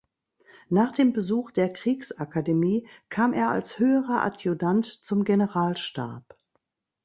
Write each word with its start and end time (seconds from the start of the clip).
Nach 0.69 0.93
dem 0.93 1.13
Besuch 1.13 1.51
der 1.51 1.71
Kriegsakademie 1.71 2.87
kam 3.09 3.33
er 3.33 3.51
als 3.51 3.77
Höherer 3.77 4.23
Adjutant 4.23 4.87
zum 4.87 5.23
Generalstab. 5.23 6.35